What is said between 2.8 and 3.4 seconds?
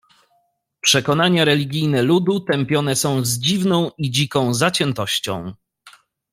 są z